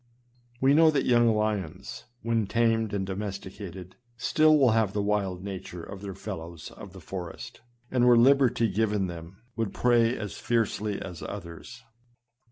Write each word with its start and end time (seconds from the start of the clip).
We 0.59 0.73
know 0.73 0.89
that 0.89 1.05
young 1.05 1.27
lions, 1.35 2.05
when 2.23 2.47
tamed 2.47 2.91
and 2.91 3.05
domesticated, 3.05 3.97
stUl 4.17 4.57
will 4.57 4.71
have 4.71 4.93
the 4.93 5.01
wild 5.03 5.43
nature 5.43 5.83
of 5.83 6.01
their 6.01 6.15
fellows 6.15 6.71
of 6.71 6.93
the 6.93 6.99
forest, 6.99 7.61
and 7.91 8.07
were 8.07 8.17
liberty 8.17 8.67
given 8.67 9.05
them, 9.05 9.43
would 9.55 9.75
prey 9.75 10.17
as 10.17 10.33
fiercely 10.39 10.99
as 10.99 11.21
others. 11.21 11.83